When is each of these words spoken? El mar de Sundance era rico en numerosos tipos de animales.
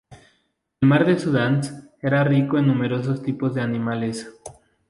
El 0.81 0.89
mar 0.89 1.05
de 1.05 1.19
Sundance 1.19 1.91
era 2.01 2.23
rico 2.23 2.57
en 2.57 2.65
numerosos 2.65 3.21
tipos 3.21 3.53
de 3.53 3.61
animales. 3.61 4.27